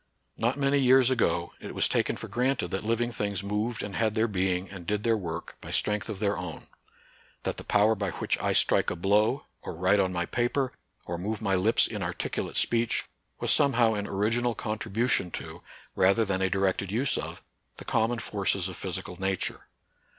Not 0.35 0.57
many 0.57 0.79
years 0.79 1.11
ago, 1.11 1.53
it 1.59 1.75
was 1.75 1.87
taken 1.87 2.15
for 2.17 2.27
granted 2.27 2.69
that 2.71 2.83
living 2.83 3.11
things 3.11 3.43
moved 3.43 3.83
and 3.83 3.95
had 3.95 4.15
their 4.15 4.27
being, 4.27 4.67
and 4.71 4.87
did 4.87 5.03
their 5.03 5.15
work, 5.15 5.57
by 5.61 5.69
strength 5.69 6.09
of 6.09 6.17
their 6.17 6.35
own; 6.35 6.65
that 7.43 7.57
the 7.57 7.63
power 7.63 7.93
by 7.93 8.09
which 8.09 8.35
I 8.39 8.51
strike 8.51 8.89
a 8.89 8.95
blow, 8.95 9.45
or 9.61 9.75
write 9.75 9.99
on 9.99 10.11
my 10.11 10.25
paper, 10.25 10.71
or 11.05 11.19
move 11.19 11.39
my 11.39 11.53
lips 11.53 11.85
in 11.85 12.01
articu 12.01 12.47
late 12.47 12.55
speech, 12.55 13.05
was 13.39 13.51
somehow 13.51 13.93
an 13.93 14.07
original 14.07 14.55
contribu 14.55 15.07
tion 15.07 15.29
to, 15.33 15.61
rather 15.95 16.25
than 16.25 16.41
a 16.41 16.49
directed 16.49 16.91
use 16.91 17.15
of, 17.15 17.43
the 17.77 17.85
common 17.85 18.17
forces 18.17 18.67
of 18.67 18.77
physical 18.77 19.19
nature. 19.21 19.67